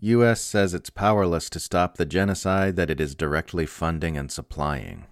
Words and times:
U.S. 0.00 0.42
says 0.42 0.74
it's 0.74 0.90
powerless 0.90 1.48
to 1.50 1.58
stop 1.58 1.96
the 1.96 2.04
genocide 2.04 2.76
that 2.76 2.90
it 2.90 3.00
is 3.00 3.14
directly 3.14 3.64
funding 3.64 4.18
and 4.18 4.30
supplying. 4.30 5.06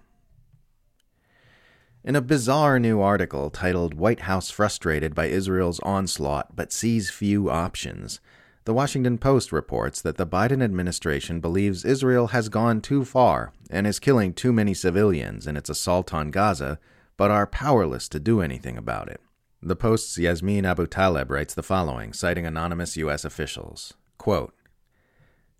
In 2.03 2.15
a 2.15 2.21
bizarre 2.21 2.79
new 2.79 3.01
article 3.01 3.49
titled 3.49 3.95
White 3.95 4.21
House 4.21 4.51
Frustrated 4.51 5.15
by 5.15 5.25
Israel's 5.25 5.79
Onslaught 5.79 6.55
but 6.55 6.71
Sees 6.71 7.09
Few 7.09 7.49
Options, 7.49 8.19
the 8.65 8.75
Washington 8.75 9.17
Post 9.17 9.51
reports 9.51 10.01
that 10.01 10.17
the 10.17 10.27
Biden 10.27 10.63
administration 10.63 11.39
believes 11.39 11.85
Israel 11.85 12.27
has 12.27 12.49
gone 12.49 12.81
too 12.81 13.05
far 13.05 13.53
and 13.71 13.87
is 13.87 13.99
killing 13.99 14.33
too 14.33 14.53
many 14.53 14.73
civilians 14.73 15.47
in 15.47 15.57
its 15.57 15.69
assault 15.69 16.13
on 16.13 16.31
Gaza, 16.31 16.79
but 17.17 17.31
are 17.31 17.47
powerless 17.47 18.07
to 18.09 18.19
do 18.19 18.41
anything 18.41 18.77
about 18.77 19.07
it. 19.07 19.21
The 19.61 19.75
Post's 19.75 20.17
Yasmin 20.17 20.63
Abutaleb 20.63 21.31
writes 21.31 21.55
the 21.55 21.63
following, 21.63 22.13
citing 22.13 22.45
anonymous 22.45 22.97
U.S. 22.97 23.25
officials 23.25 23.93
Quote, 24.17 24.54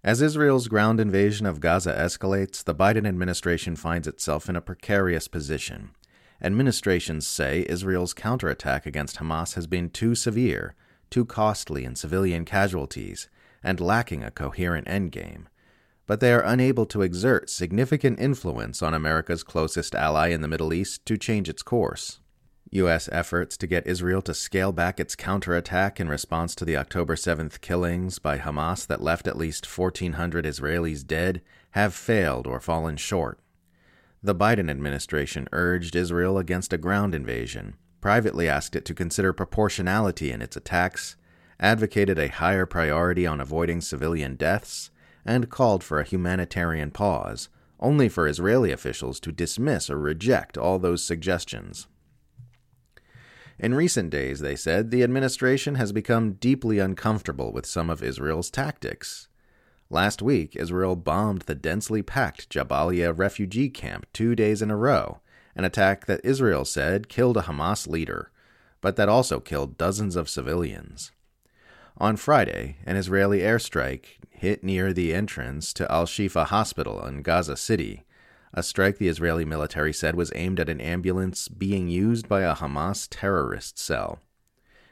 As 0.06 0.22
Israel's 0.22 0.68
ground 0.68 1.00
invasion 1.00 1.48
of 1.48 1.60
Gaza 1.60 1.92
escalates, 1.92 2.64
the 2.64 2.76
Biden 2.76 3.08
administration 3.08 3.76
finds 3.76 4.08
itself 4.08 4.48
in 4.48 4.56
a 4.56 4.62
precarious 4.62 5.28
position. 5.28 5.96
Administrations 6.44 7.26
say 7.26 7.66
Israel's 7.68 8.14
counterattack 8.14 8.86
against 8.86 9.18
Hamas 9.18 9.56
has 9.56 9.66
been 9.66 9.90
too 9.90 10.14
severe, 10.14 10.76
too 11.10 11.26
costly 11.26 11.86
in 11.86 11.96
civilian 11.96 12.46
casualties, 12.46 13.30
and 13.64 13.80
lacking 13.80 14.24
a 14.24 14.30
coherent 14.30 14.86
endgame. 14.86 15.46
But 16.06 16.20
they 16.20 16.34
are 16.34 16.46
unable 16.46 16.86
to 16.86 17.02
exert 17.02 17.50
significant 17.50 18.20
influence 18.20 18.84
on 18.84 18.94
America's 18.94 19.42
closest 19.42 19.96
ally 19.96 20.28
in 20.28 20.42
the 20.42 20.48
Middle 20.48 20.72
East 20.72 21.04
to 21.08 21.18
change 21.18 21.50
its 21.50 21.64
course. 21.64 22.20
U.S. 22.76 23.08
efforts 23.12 23.56
to 23.58 23.68
get 23.68 23.88
Israel 23.88 24.22
to 24.24 24.34
scale 24.34 24.72
back 24.72 25.00
its 25.00 25.16
counterattack 25.16 26.00
in 26.00 26.10
response 26.10 26.54
to 26.56 26.66
the 26.66 26.76
October 26.76 27.16
7th 27.16 27.62
killings 27.62 28.20
by 28.20 28.38
Hamas 28.38 28.86
that 28.88 29.02
left 29.02 29.28
at 29.28 29.38
least 29.38 29.66
1,400 29.66 30.46
Israelis 30.46 31.08
dead 31.08 31.42
have 31.72 31.94
failed 31.94 32.46
or 32.46 32.60
fallen 32.60 32.98
short. 32.98 33.40
The 34.22 34.36
Biden 34.36 34.70
administration 34.70 35.48
urged 35.54 35.96
Israel 35.96 36.38
against 36.38 36.74
a 36.74 36.78
ground 36.78 37.16
invasion, 37.16 37.76
privately 38.02 38.50
asked 38.50 38.76
it 38.76 38.84
to 38.86 38.94
consider 38.94 39.32
proportionality 39.32 40.32
in 40.32 40.42
its 40.42 40.58
attacks, 40.58 41.16
advocated 41.60 42.20
a 42.20 42.28
higher 42.28 42.66
priority 42.66 43.26
on 43.26 43.40
avoiding 43.40 43.80
civilian 43.80 44.36
deaths, 44.36 44.92
and 45.24 45.50
called 45.50 45.84
for 45.84 46.00
a 46.00 46.06
humanitarian 46.06 46.92
pause, 46.92 47.48
only 47.80 48.10
for 48.10 48.28
Israeli 48.28 48.72
officials 48.72 49.20
to 49.22 49.32
dismiss 49.32 49.90
or 49.90 49.98
reject 49.98 50.58
all 50.58 50.78
those 50.78 51.04
suggestions. 51.04 51.88
In 53.58 53.74
recent 53.74 54.10
days, 54.10 54.42
they 54.42 54.56
said, 54.56 54.92
the 54.92 55.04
administration 55.04 55.76
has 55.76 55.92
become 55.92 56.34
deeply 56.34 56.80
uncomfortable 56.80 57.54
with 57.54 57.66
some 57.66 57.90
of 57.90 58.04
Israel's 58.04 58.50
tactics. 58.50 59.30
Last 59.90 60.22
week, 60.22 60.56
Israel 60.56 60.96
bombed 60.96 61.44
the 61.44 61.56
densely 61.56 62.02
packed 62.02 62.50
Jabalia 62.50 63.18
refugee 63.18 63.70
camp 63.70 64.08
two 64.12 64.36
days 64.36 64.62
in 64.62 64.72
a 64.72 64.76
row, 64.76 65.20
an 65.56 65.64
attack 65.64 66.06
that 66.06 66.26
Israel 66.26 66.66
said 66.66 67.08
killed 67.08 67.38
a 67.38 67.44
Hamas 67.44 67.88
leader, 67.88 68.32
but 68.82 68.98
that 68.98 69.10
also 69.10 69.40
killed 69.40 69.78
dozens 69.78 70.16
of 70.16 70.28
civilians. 70.28 71.12
On 71.98 72.18
Friday, 72.18 72.78
an 72.86 72.98
Israeli 72.98 73.40
airstrike 73.40 74.18
hit 74.32 74.66
near 74.66 74.92
the 74.92 75.14
entrance 75.14 75.72
to 75.74 75.90
Al 75.90 76.06
Shifa 76.06 76.48
Hospital 76.48 77.06
in 77.06 77.22
Gaza 77.22 77.56
City, 77.56 78.05
a 78.56 78.64
strike 78.64 78.98
the 78.98 79.08
Israeli 79.08 79.46
military 79.46 79.94
said 79.94 80.16
was 80.16 80.32
aimed 80.34 80.60
at 80.60 80.70
an 80.70 80.82
ambulance 80.82 81.48
being 81.48 81.88
used 81.88 82.28
by 82.28 82.42
a 82.42 82.56
Hamas 82.56 83.08
terrorist 83.12 83.78
cell 83.78 84.20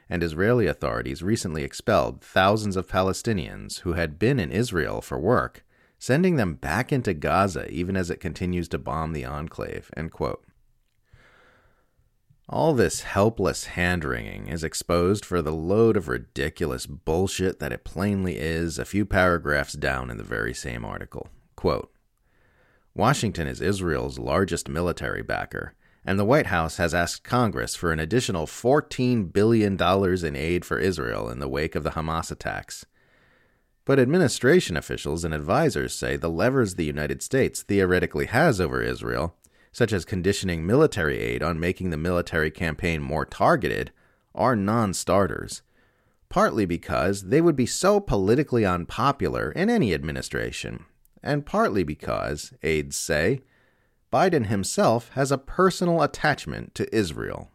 and 0.08 0.22
Israeli 0.22 0.66
authorities 0.66 1.22
recently 1.22 1.64
expelled 1.64 2.20
thousands 2.20 2.76
of 2.76 2.88
Palestinians 2.88 3.80
who 3.80 3.94
had 3.94 4.18
been 4.18 4.38
in 4.38 4.50
Israel 4.50 5.00
for 5.00 5.18
work, 5.18 5.64
sending 5.98 6.36
them 6.36 6.54
back 6.54 6.92
into 6.92 7.14
Gaza 7.14 7.70
even 7.70 7.96
as 7.96 8.10
it 8.10 8.20
continues 8.20 8.68
to 8.68 8.78
bomb 8.78 9.12
the 9.12 9.24
enclave. 9.24 9.90
All 12.46 12.74
this 12.74 13.02
helpless 13.02 13.66
hand 13.66 14.04
wringing 14.04 14.48
is 14.48 14.62
exposed 14.62 15.24
for 15.24 15.40
the 15.40 15.52
load 15.52 15.96
of 15.96 16.08
ridiculous 16.08 16.84
bullshit 16.84 17.58
that 17.58 17.72
it 17.72 17.84
plainly 17.84 18.38
is 18.38 18.78
a 18.78 18.84
few 18.84 19.06
paragraphs 19.06 19.72
down 19.72 20.10
in 20.10 20.18
the 20.18 20.24
very 20.24 20.52
same 20.52 20.84
article. 20.84 21.28
Quote, 21.56 21.90
Washington 22.94 23.46
is 23.46 23.60
Israel's 23.60 24.18
largest 24.18 24.68
military 24.68 25.22
backer 25.22 25.74
and 26.04 26.18
the 26.18 26.24
White 26.24 26.46
House 26.46 26.76
has 26.76 26.92
asked 26.92 27.24
Congress 27.24 27.74
for 27.74 27.90
an 27.90 27.98
additional 27.98 28.46
$14 28.46 29.32
billion 29.32 29.80
in 29.80 30.36
aid 30.36 30.64
for 30.64 30.78
Israel 30.78 31.30
in 31.30 31.38
the 31.38 31.48
wake 31.48 31.74
of 31.74 31.82
the 31.82 31.90
Hamas 31.90 32.30
attacks. 32.30 32.84
But 33.86 33.98
administration 33.98 34.76
officials 34.76 35.24
and 35.24 35.32
advisors 35.32 35.94
say 35.94 36.16
the 36.16 36.30
levers 36.30 36.74
the 36.74 36.84
United 36.84 37.22
States 37.22 37.62
theoretically 37.62 38.26
has 38.26 38.60
over 38.60 38.82
Israel, 38.82 39.34
such 39.72 39.92
as 39.92 40.04
conditioning 40.04 40.66
military 40.66 41.18
aid 41.18 41.42
on 41.42 41.58
making 41.58 41.90
the 41.90 41.96
military 41.96 42.50
campaign 42.50 43.02
more 43.02 43.24
targeted, 43.24 43.90
are 44.34 44.56
non 44.56 44.92
starters. 44.94 45.62
Partly 46.28 46.66
because 46.66 47.24
they 47.24 47.40
would 47.40 47.56
be 47.56 47.66
so 47.66 48.00
politically 48.00 48.64
unpopular 48.64 49.52
in 49.52 49.70
any 49.70 49.94
administration, 49.94 50.84
and 51.24 51.46
partly 51.46 51.82
because, 51.82 52.52
aides 52.62 52.96
say, 52.96 53.40
Biden 54.12 54.46
himself 54.46 55.10
has 55.14 55.32
a 55.32 55.38
personal 55.38 56.02
attachment 56.02 56.74
to 56.76 56.94
Israel. 56.94 57.50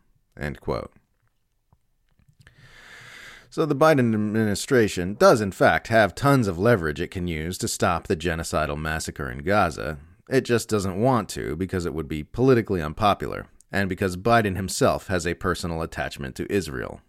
So 3.51 3.65
the 3.65 3.75
Biden 3.75 4.13
administration 4.13 5.13
does, 5.13 5.39
in 5.39 5.51
fact, 5.51 5.87
have 5.87 6.13
tons 6.13 6.47
of 6.47 6.59
leverage 6.59 6.99
it 6.99 7.11
can 7.11 7.27
use 7.27 7.57
to 7.59 7.67
stop 7.67 8.07
the 8.07 8.17
genocidal 8.17 8.77
massacre 8.77 9.29
in 9.29 9.39
Gaza. 9.39 9.99
It 10.29 10.41
just 10.41 10.67
doesn't 10.67 10.99
want 10.99 11.29
to 11.29 11.55
because 11.55 11.85
it 11.85 11.93
would 11.93 12.07
be 12.07 12.23
politically 12.23 12.81
unpopular, 12.81 13.47
and 13.71 13.87
because 13.87 14.17
Biden 14.17 14.55
himself 14.55 15.07
has 15.07 15.25
a 15.25 15.33
personal 15.35 15.81
attachment 15.81 16.35
to 16.35 16.51
Israel. 16.51 17.01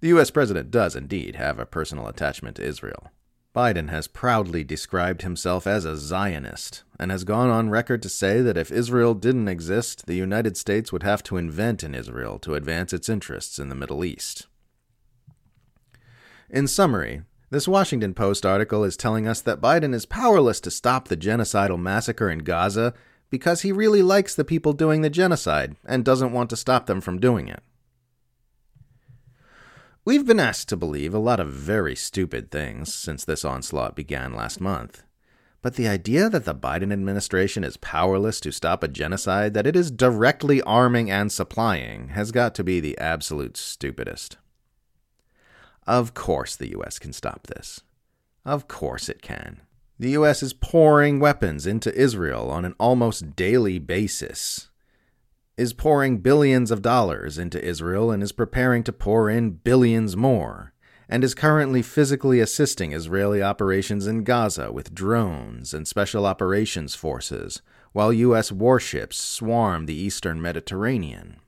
The 0.00 0.08
US 0.08 0.30
president 0.30 0.70
does 0.70 0.94
indeed 0.94 1.36
have 1.36 1.58
a 1.58 1.66
personal 1.66 2.06
attachment 2.06 2.56
to 2.56 2.64
Israel. 2.64 3.10
Biden 3.54 3.88
has 3.88 4.06
proudly 4.06 4.62
described 4.62 5.22
himself 5.22 5.66
as 5.66 5.84
a 5.84 5.96
Zionist 5.96 6.84
and 6.98 7.10
has 7.10 7.24
gone 7.24 7.48
on 7.48 7.70
record 7.70 8.02
to 8.02 8.08
say 8.08 8.40
that 8.42 8.58
if 8.58 8.70
Israel 8.70 9.14
didn't 9.14 9.48
exist, 9.48 10.06
the 10.06 10.14
United 10.14 10.56
States 10.56 10.92
would 10.92 11.02
have 11.02 11.22
to 11.24 11.36
invent 11.36 11.82
an 11.82 11.94
Israel 11.94 12.38
to 12.40 12.54
advance 12.54 12.92
its 12.92 13.08
interests 13.08 13.58
in 13.58 13.68
the 13.68 13.74
Middle 13.74 14.04
East. 14.04 14.46
In 16.50 16.66
summary, 16.66 17.22
this 17.50 17.66
Washington 17.66 18.12
Post 18.12 18.44
article 18.44 18.84
is 18.84 18.96
telling 18.96 19.26
us 19.26 19.40
that 19.40 19.60
Biden 19.60 19.94
is 19.94 20.04
powerless 20.04 20.60
to 20.60 20.70
stop 20.70 21.08
the 21.08 21.16
genocidal 21.16 21.80
massacre 21.80 22.28
in 22.28 22.40
Gaza 22.40 22.92
because 23.30 23.62
he 23.62 23.72
really 23.72 24.02
likes 24.02 24.34
the 24.34 24.44
people 24.44 24.72
doing 24.74 25.00
the 25.00 25.10
genocide 25.10 25.76
and 25.86 26.04
doesn't 26.04 26.32
want 26.32 26.50
to 26.50 26.56
stop 26.56 26.86
them 26.86 27.00
from 27.00 27.18
doing 27.18 27.48
it. 27.48 27.62
We've 30.08 30.24
been 30.24 30.40
asked 30.40 30.70
to 30.70 30.76
believe 30.78 31.12
a 31.12 31.18
lot 31.18 31.38
of 31.38 31.52
very 31.52 31.94
stupid 31.94 32.50
things 32.50 32.94
since 32.94 33.26
this 33.26 33.44
onslaught 33.44 33.94
began 33.94 34.32
last 34.32 34.58
month. 34.58 35.02
But 35.60 35.74
the 35.74 35.86
idea 35.86 36.30
that 36.30 36.46
the 36.46 36.54
Biden 36.54 36.94
administration 36.94 37.62
is 37.62 37.76
powerless 37.76 38.40
to 38.40 38.50
stop 38.50 38.82
a 38.82 38.88
genocide 38.88 39.52
that 39.52 39.66
it 39.66 39.76
is 39.76 39.90
directly 39.90 40.62
arming 40.62 41.10
and 41.10 41.30
supplying 41.30 42.08
has 42.08 42.32
got 42.32 42.54
to 42.54 42.64
be 42.64 42.80
the 42.80 42.96
absolute 42.96 43.58
stupidest. 43.58 44.38
Of 45.86 46.14
course, 46.14 46.56
the 46.56 46.70
U.S. 46.70 46.98
can 46.98 47.12
stop 47.12 47.46
this. 47.46 47.82
Of 48.46 48.66
course, 48.66 49.10
it 49.10 49.20
can. 49.20 49.60
The 49.98 50.12
U.S. 50.12 50.42
is 50.42 50.54
pouring 50.54 51.20
weapons 51.20 51.66
into 51.66 51.94
Israel 51.94 52.50
on 52.50 52.64
an 52.64 52.74
almost 52.78 53.36
daily 53.36 53.78
basis 53.78 54.67
is 55.58 55.72
pouring 55.72 56.18
billions 56.18 56.70
of 56.70 56.82
dollars 56.82 57.36
into 57.36 57.62
Israel 57.62 58.12
and 58.12 58.22
is 58.22 58.30
preparing 58.30 58.84
to 58.84 58.92
pour 58.92 59.28
in 59.28 59.50
billions 59.50 60.16
more, 60.16 60.72
and 61.08 61.24
is 61.24 61.34
currently 61.34 61.82
physically 61.82 62.38
assisting 62.38 62.92
Israeli 62.92 63.42
operations 63.42 64.06
in 64.06 64.22
Gaza 64.22 64.70
with 64.70 64.94
drones 64.94 65.74
and 65.74 65.88
special 65.88 66.26
operations 66.26 66.94
forces, 66.94 67.60
while 67.92 68.12
U.S. 68.12 68.52
warships 68.52 69.20
swarm 69.20 69.86
the 69.86 70.00
eastern 70.00 70.40
Mediterranean. 70.40 71.40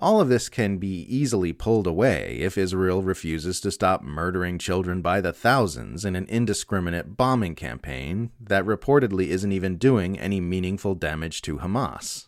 All 0.00 0.20
of 0.20 0.28
this 0.28 0.48
can 0.48 0.78
be 0.78 1.02
easily 1.02 1.52
pulled 1.52 1.86
away 1.86 2.38
if 2.40 2.58
Israel 2.58 3.00
refuses 3.04 3.60
to 3.60 3.70
stop 3.70 4.02
murdering 4.02 4.58
children 4.58 5.02
by 5.02 5.20
the 5.20 5.32
thousands 5.32 6.04
in 6.04 6.16
an 6.16 6.26
indiscriminate 6.26 7.16
bombing 7.16 7.54
campaign 7.54 8.32
that 8.40 8.66
reportedly 8.66 9.28
isn't 9.28 9.52
even 9.52 9.76
doing 9.76 10.18
any 10.18 10.40
meaningful 10.40 10.96
damage 10.96 11.42
to 11.42 11.58
Hamas. 11.58 12.26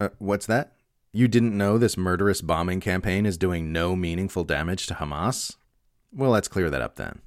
Uh, 0.00 0.08
what's 0.18 0.46
that? 0.46 0.72
You 1.12 1.28
didn't 1.28 1.56
know 1.56 1.76
this 1.76 1.96
murderous 1.98 2.40
bombing 2.40 2.80
campaign 2.80 3.26
is 3.26 3.36
doing 3.36 3.70
no 3.70 3.94
meaningful 3.94 4.44
damage 4.44 4.86
to 4.86 4.94
Hamas? 4.94 5.56
Well, 6.10 6.30
let's 6.30 6.48
clear 6.48 6.70
that 6.70 6.80
up 6.80 6.96
then. 6.96 7.20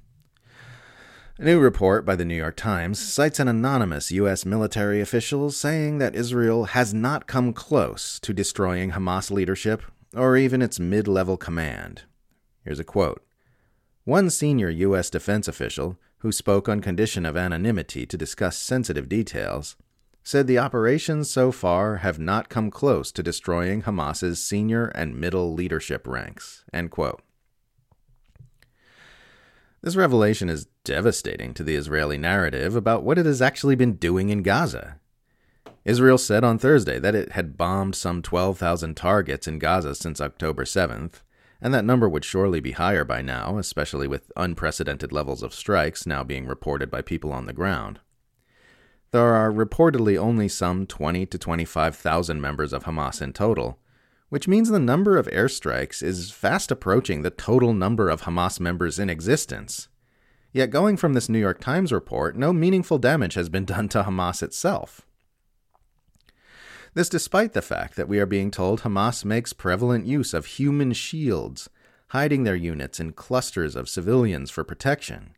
A 1.38 1.44
new 1.44 1.60
report 1.60 2.04
by 2.04 2.16
the 2.16 2.24
New 2.24 2.34
York 2.34 2.56
Times 2.56 2.98
cites 2.98 3.38
an 3.38 3.48
anonymous 3.48 4.10
U.S. 4.12 4.44
military 4.44 5.00
official 5.00 5.50
saying 5.50 5.98
that 5.98 6.14
Israel 6.16 6.64
has 6.66 6.92
not 6.92 7.26
come 7.26 7.52
close 7.52 8.18
to 8.20 8.32
destroying 8.32 8.92
Hamas 8.92 9.30
leadership 9.30 9.82
or 10.14 10.36
even 10.36 10.62
its 10.62 10.80
mid 10.80 11.06
level 11.06 11.36
command. 11.36 12.02
Here's 12.64 12.80
a 12.80 12.84
quote 12.84 13.24
One 14.04 14.30
senior 14.30 14.70
U.S. 14.70 15.10
defense 15.10 15.46
official, 15.46 15.96
who 16.18 16.32
spoke 16.32 16.68
on 16.68 16.80
condition 16.80 17.26
of 17.26 17.36
anonymity 17.36 18.06
to 18.06 18.16
discuss 18.16 18.56
sensitive 18.56 19.08
details, 19.08 19.76
said 20.24 20.46
the 20.46 20.58
operations 20.58 21.30
so 21.30 21.52
far 21.52 21.96
have 21.96 22.18
not 22.18 22.48
come 22.48 22.70
close 22.70 23.12
to 23.12 23.22
destroying 23.22 23.82
Hamas's 23.82 24.42
senior 24.42 24.86
and 24.86 25.20
middle 25.20 25.52
leadership 25.52 26.06
ranks. 26.06 26.64
This 29.82 29.96
revelation 29.96 30.48
is 30.48 30.66
devastating 30.82 31.52
to 31.54 31.62
the 31.62 31.74
Israeli 31.76 32.16
narrative 32.16 32.74
about 32.74 33.02
what 33.02 33.18
it 33.18 33.26
has 33.26 33.42
actually 33.42 33.74
been 33.74 33.96
doing 33.96 34.30
in 34.30 34.42
Gaza. 34.42 34.98
Israel 35.84 36.16
said 36.16 36.42
on 36.42 36.58
Thursday 36.58 36.98
that 36.98 37.14
it 37.14 37.32
had 37.32 37.58
bombed 37.58 37.94
some 37.94 38.22
12,000 38.22 38.96
targets 38.96 39.46
in 39.46 39.58
Gaza 39.58 39.94
since 39.94 40.22
October 40.22 40.64
7th, 40.64 41.20
and 41.60 41.74
that 41.74 41.84
number 41.84 42.08
would 42.08 42.24
surely 42.24 42.60
be 42.60 42.72
higher 42.72 43.04
by 43.04 43.20
now, 43.20 43.58
especially 43.58 44.08
with 44.08 44.32
unprecedented 44.38 45.12
levels 45.12 45.42
of 45.42 45.52
strikes 45.52 46.06
now 46.06 46.24
being 46.24 46.46
reported 46.46 46.90
by 46.90 47.02
people 47.02 47.30
on 47.30 47.44
the 47.44 47.52
ground. 47.52 48.00
There 49.14 49.36
are 49.36 49.52
reportedly 49.52 50.18
only 50.18 50.48
some 50.48 50.86
20 50.86 51.26
to 51.26 51.38
25,000 51.38 52.40
members 52.40 52.72
of 52.72 52.82
Hamas 52.82 53.22
in 53.22 53.32
total, 53.32 53.78
which 54.28 54.48
means 54.48 54.68
the 54.68 54.80
number 54.80 55.16
of 55.16 55.28
airstrikes 55.28 56.02
is 56.02 56.32
fast 56.32 56.72
approaching 56.72 57.22
the 57.22 57.30
total 57.30 57.72
number 57.72 58.08
of 58.08 58.22
Hamas 58.22 58.58
members 58.58 58.98
in 58.98 59.08
existence. 59.08 59.86
Yet, 60.52 60.70
going 60.70 60.96
from 60.96 61.12
this 61.12 61.28
New 61.28 61.38
York 61.38 61.60
Times 61.60 61.92
report, 61.92 62.34
no 62.34 62.52
meaningful 62.52 62.98
damage 62.98 63.34
has 63.34 63.48
been 63.48 63.64
done 63.64 63.88
to 63.90 64.02
Hamas 64.02 64.42
itself. 64.42 65.02
This 66.94 67.08
despite 67.08 67.52
the 67.52 67.62
fact 67.62 67.94
that 67.94 68.08
we 68.08 68.18
are 68.18 68.26
being 68.26 68.50
told 68.50 68.80
Hamas 68.80 69.24
makes 69.24 69.52
prevalent 69.52 70.06
use 70.06 70.34
of 70.34 70.46
human 70.46 70.92
shields, 70.92 71.70
hiding 72.08 72.42
their 72.42 72.56
units 72.56 72.98
in 72.98 73.12
clusters 73.12 73.76
of 73.76 73.88
civilians 73.88 74.50
for 74.50 74.64
protection. 74.64 75.36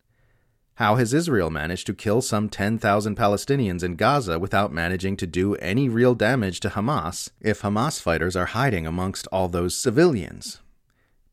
How 0.77 0.97
has 0.97 1.15
Israel 1.15 1.49
managed 1.49 1.87
to 1.87 1.95
kill 1.95 2.21
some 2.21 2.51
10,000 2.51 3.17
Palestinians 3.17 3.83
in 3.83 3.97
Gaza 3.97 4.39
without 4.39 4.75
managing 4.75 5.17
to 5.17 5.27
do 5.27 5.55
any 5.55 5.89
real 5.89 6.15
damage 6.15 6.61
to 6.61 6.69
Hamas 6.69 7.31
if 7.41 7.63
Hamas 7.63 7.99
fighters 7.99 8.37
are 8.37 8.45
hiding 8.45 8.87
amongst 8.87 9.27
all 9.33 9.49
those 9.49 9.75
civilians? 9.75 10.61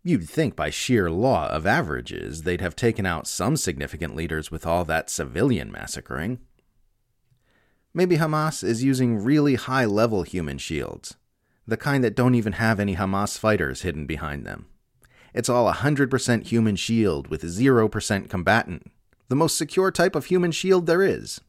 You'd 0.01 0.29
think 0.29 0.55
by 0.55 0.69
sheer 0.69 1.11
law 1.11 1.49
of 1.49 1.67
averages 1.67 2.43
they'd 2.43 2.61
have 2.61 2.77
taken 2.77 3.05
out 3.05 3.27
some 3.27 3.57
significant 3.57 4.15
leaders 4.15 4.49
with 4.49 4.65
all 4.65 4.85
that 4.85 5.09
civilian 5.09 5.69
massacring. 5.69 6.39
Maybe 7.93 8.15
Hamas 8.15 8.63
is 8.63 8.81
using 8.81 9.21
really 9.21 9.55
high 9.55 9.85
level 9.85 10.23
human 10.23 10.57
shields, 10.57 11.17
the 11.67 11.75
kind 11.75 12.01
that 12.05 12.15
don't 12.15 12.35
even 12.35 12.53
have 12.53 12.79
any 12.79 12.95
Hamas 12.95 13.37
fighters 13.37 13.81
hidden 13.81 14.05
behind 14.05 14.45
them. 14.45 14.67
It's 15.33 15.49
all 15.49 15.69
100% 15.69 16.47
human 16.47 16.77
shield 16.77 17.27
with 17.27 17.43
0% 17.43 18.29
combatant 18.29 18.89
the 19.33 19.37
most 19.37 19.57
secure 19.57 19.89
type 19.89 20.15
of 20.15 20.25
human 20.25 20.51
shield 20.51 20.85
there 20.85 21.01
is. 21.01 21.41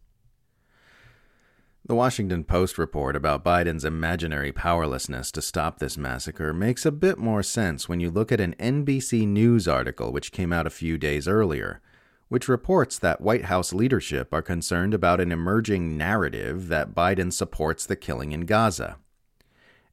The 1.85 1.95
Washington 1.95 2.43
Post 2.43 2.79
report 2.79 3.15
about 3.15 3.45
Biden's 3.45 3.85
imaginary 3.85 4.53
powerlessness 4.53 5.31
to 5.33 5.43
stop 5.43 5.79
this 5.79 5.99
massacre 5.99 6.55
makes 6.55 6.87
a 6.87 6.91
bit 6.91 7.19
more 7.19 7.43
sense 7.43 7.87
when 7.87 8.01
you 8.01 8.11
look 8.11 8.33
at 8.33 8.41
an 8.41 8.55
NBC 8.59 9.29
News 9.29 9.69
article 9.69 10.13
which 10.13 10.33
came 10.33 10.51
out 10.51 10.67
a 10.67 10.71
few 10.71 10.97
days 10.97 11.29
earlier, 11.29 11.83
which 12.29 12.49
reports 12.49 12.99
that 12.99 13.21
White 13.21 13.45
House 13.45 13.75
leadership 13.75 14.33
are 14.33 14.41
concerned 14.41 14.95
about 14.95 15.21
an 15.21 15.31
emerging 15.31 15.99
narrative 15.99 16.69
that 16.69 16.95
Biden 16.95 17.35
supports 17.35 17.85
the 17.85 17.97
killing 17.97 18.33
in 18.33 18.47
Gaza. 18.47 18.97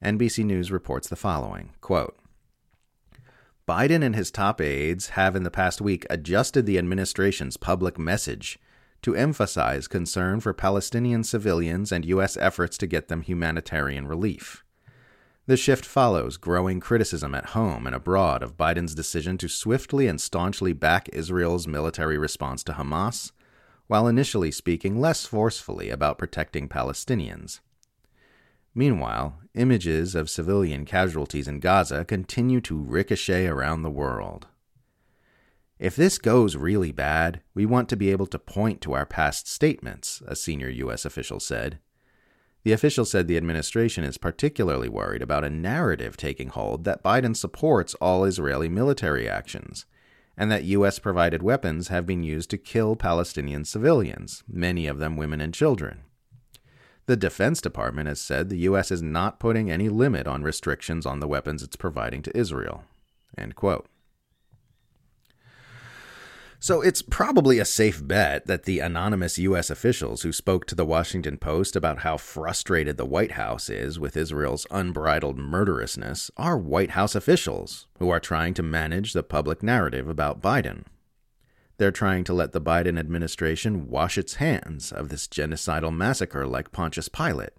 NBC 0.02 0.46
News 0.46 0.72
reports 0.72 1.10
the 1.10 1.18
following 1.18 1.72
quote, 1.82 2.18
Biden 3.68 4.04
and 4.04 4.16
his 4.16 4.32
top 4.32 4.60
aides 4.60 5.10
have 5.10 5.36
in 5.36 5.44
the 5.44 5.52
past 5.52 5.82
week 5.82 6.06
adjusted 6.10 6.66
the 6.66 6.78
administration's 6.78 7.58
public 7.58 7.98
message 8.00 8.60
to 9.02 9.16
emphasize 9.16 9.88
concern 9.88 10.40
for 10.40 10.54
Palestinian 10.54 11.24
civilians 11.24 11.92
and 11.92 12.06
U.S. 12.06 12.38
efforts 12.38 12.78
to 12.80 12.88
get 12.88 13.08
them 13.08 13.22
humanitarian 13.22 14.08
relief. 14.08 14.64
The 15.48 15.58
shift 15.58 15.86
follows 15.86 16.38
growing 16.38 16.80
criticism 16.80 17.34
at 17.34 17.48
home 17.48 17.88
and 17.88 17.96
abroad 17.96 18.44
of 18.44 18.58
Biden's 18.58 18.94
decision 18.94 19.38
to 19.40 19.48
swiftly 19.48 20.08
and 20.08 20.22
staunchly 20.22 20.74
back 20.74 21.10
Israel's 21.10 21.68
military 21.68 22.18
response 22.18 22.64
to 22.66 22.74
Hamas, 22.74 23.32
while 23.88 24.08
initially 24.08 24.52
speaking 24.52 25.02
less 25.02 25.26
forcefully 25.26 25.90
about 25.90 26.18
protecting 26.18 26.70
Palestinians. 26.70 27.60
Meanwhile, 28.74 29.40
images 29.54 30.16
of 30.16 30.30
civilian 30.30 30.86
casualties 30.86 31.48
in 31.48 31.60
Gaza 31.60 32.06
continue 32.06 32.62
to 32.62 32.78
ricochet 32.78 33.48
around 33.48 33.82
the 33.82 33.90
world. 33.90 34.48
If 35.78 35.96
this 35.96 36.20
goes 36.20 36.56
really 36.56 36.92
bad, 36.92 37.42
we 37.54 37.66
want 37.66 37.90
to 37.90 37.98
be 37.98 38.12
able 38.12 38.28
to 38.28 38.40
point 38.40 38.82
to 38.82 38.94
our 38.94 39.06
past 39.06 39.48
statements, 39.48 40.22
a 40.28 40.36
senior 40.36 40.70
U.S. 40.70 41.06
official 41.06 41.40
said. 41.40 41.80
The 42.64 42.72
official 42.72 43.04
said 43.04 43.28
the 43.28 43.38
administration 43.38 44.04
is 44.04 44.20
particularly 44.20 44.88
worried 44.88 45.24
about 45.24 45.44
a 45.44 45.50
narrative 45.50 46.16
taking 46.16 46.50
hold 46.50 46.84
that 46.84 47.04
Biden 47.04 47.36
supports 47.36 47.96
all 47.96 48.24
Israeli 48.24 48.70
military 48.70 49.28
actions, 49.28 49.86
and 50.38 50.52
that 50.52 50.66
U.S. 50.66 51.00
provided 51.00 51.42
weapons 51.42 51.88
have 51.88 52.06
been 52.06 52.22
used 52.22 52.52
to 52.52 52.58
kill 52.60 52.96
Palestinian 52.96 53.66
civilians, 53.66 54.44
many 54.48 54.86
of 54.86 55.00
them 55.00 55.18
women 55.18 55.42
and 55.42 55.54
children. 55.54 56.04
The 57.12 57.18
Defense 57.18 57.60
Department 57.60 58.08
has 58.08 58.22
said 58.22 58.48
the 58.48 58.60
U.S. 58.60 58.90
is 58.90 59.02
not 59.02 59.38
putting 59.38 59.70
any 59.70 59.90
limit 59.90 60.28
on 60.28 60.44
restrictions 60.44 61.06
on 61.06 61.20
the 61.20 61.28
weapons 61.28 61.62
it's 61.62 61.76
providing 61.76 62.22
to 62.22 62.38
Israel. 62.38 62.86
So 66.62 66.80
it's 66.80 67.02
probably 67.02 67.60
a 67.60 67.66
safe 67.66 68.02
bet 68.08 68.48
that 68.48 68.64
the 68.64 68.80
anonymous 68.80 69.38
U.S. 69.40 69.70
officials 69.70 70.22
who 70.22 70.32
spoke 70.32 70.66
to 70.68 70.76
the 70.76 70.86
Washington 70.86 71.38
Post 71.38 71.76
about 71.76 71.98
how 71.98 72.16
frustrated 72.16 72.96
the 72.96 73.04
White 73.04 73.34
House 73.34 73.70
is 73.70 74.00
with 74.00 74.16
Israel's 74.16 74.66
unbridled 74.72 75.38
murderousness 75.38 76.32
are 76.38 76.58
White 76.58 76.92
House 76.92 77.14
officials 77.14 77.88
who 78.00 78.10
are 78.10 78.22
trying 78.22 78.54
to 78.54 78.64
manage 78.64 79.12
the 79.12 79.22
public 79.22 79.62
narrative 79.62 80.08
about 80.08 80.42
Biden. 80.42 80.86
They're 81.82 81.90
trying 81.90 82.26
to 82.26 82.34
let 82.34 82.52
the 82.52 82.62
Biden 82.62 83.00
administration 83.00 83.90
wash 83.90 84.16
its 84.16 84.36
hands 84.36 84.92
of 84.92 85.10
this 85.10 85.28
genocidal 85.28 85.92
massacre 85.92 86.46
like 86.46 86.72
Pontius 86.72 87.10
Pilate, 87.10 87.54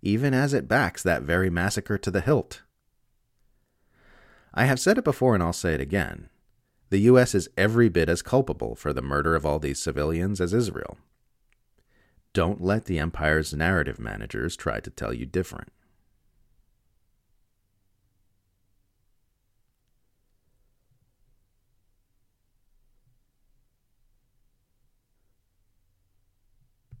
even 0.00 0.32
as 0.32 0.54
it 0.54 0.68
backs 0.68 1.02
that 1.02 1.20
very 1.20 1.50
massacre 1.50 1.98
to 1.98 2.10
the 2.10 2.22
hilt. 2.22 2.62
I 4.54 4.64
have 4.64 4.80
said 4.80 4.96
it 4.96 5.04
before 5.04 5.34
and 5.34 5.42
I'll 5.42 5.52
say 5.52 5.74
it 5.74 5.82
again. 5.82 6.30
The 6.88 7.00
U.S. 7.10 7.34
is 7.34 7.50
every 7.58 7.90
bit 7.90 8.08
as 8.08 8.22
culpable 8.22 8.74
for 8.74 8.94
the 8.94 9.02
murder 9.02 9.34
of 9.34 9.44
all 9.44 9.58
these 9.58 9.78
civilians 9.78 10.40
as 10.40 10.54
Israel. 10.54 10.96
Don't 12.32 12.62
let 12.62 12.86
the 12.86 12.98
Empire's 12.98 13.52
narrative 13.52 13.98
managers 13.98 14.56
try 14.56 14.80
to 14.80 14.88
tell 14.88 15.12
you 15.12 15.26
different. 15.26 15.68